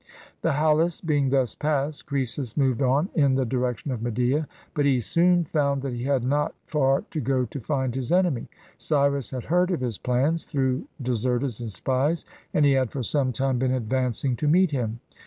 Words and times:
The 0.41 0.53
Halys 0.53 0.99
being 0.99 1.29
thus 1.29 1.53
passed, 1.53 2.07
Croesus 2.07 2.57
moved 2.57 2.81
on 2.81 3.09
in 3.13 3.35
the 3.35 3.45
direction 3.45 3.91
of 3.91 4.01
Media. 4.01 4.47
But 4.73 4.85
he 4.85 4.99
soon 4.99 5.43
found 5.43 5.83
that 5.83 5.93
he 5.93 6.05
had 6.05 6.23
not 6.23 6.55
far 6.65 7.01
to 7.11 7.21
go 7.21 7.45
to 7.45 7.59
find 7.59 7.93
his 7.93 8.11
enemy. 8.11 8.47
Cyrus 8.79 9.29
had 9.29 9.43
heard 9.43 9.69
of 9.69 9.79
his 9.79 9.99
plans 9.99 10.43
through 10.45 10.85
deserters 10.99 11.61
and 11.61 11.71
spies, 11.71 12.25
and 12.51 12.65
he 12.65 12.71
had 12.71 12.89
for 12.89 13.03
some 13.03 13.31
time 13.31 13.59
been 13.59 13.75
advancing 13.75 14.35
to 14.37 14.47
meet 14.47 14.71
him. 14.71 15.01